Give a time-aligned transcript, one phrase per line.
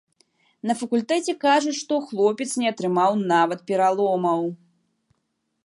[0.69, 4.41] На факультэце кажуць, што хлопец не атрымаў нават пераломаў.